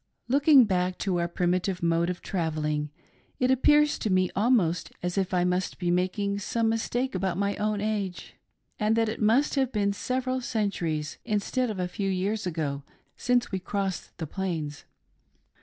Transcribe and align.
Looking 0.27 0.65
back 0.65 0.97
to 1.05 1.19
our 1.19 1.27
primitive 1.27 1.83
mode 1.83 2.09
of 2.09 2.23
travelling, 2.23 2.89
it 3.37 3.51
appears 3.51 3.99
to 3.99 4.09
me 4.09 4.31
almost 4.35 4.91
as 5.03 5.15
if 5.15 5.31
I 5.31 5.43
must 5.43 5.77
be 5.77 5.91
making 5.91 6.39
some 6.39 6.69
mistake 6.69 7.13
about 7.13 7.37
my 7.37 7.55
own 7.57 7.81
age, 7.81 8.33
and 8.79 8.95
that 8.95 9.09
it 9.09 9.21
must 9.21 9.53
have 9.53 9.71
been 9.71 9.93
several 9.93 10.41
centuries, 10.41 11.19
instead 11.23 11.69
of 11.69 11.79
a 11.79 11.87
few 11.87 12.09
years 12.09 12.47
ago, 12.47 12.81
since 13.15 13.51
we 13.51 13.59
crossed 13.59 14.17
the 14.17 14.25
plains. 14.25 14.85